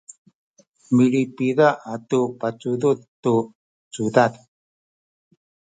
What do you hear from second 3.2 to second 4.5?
tu cudad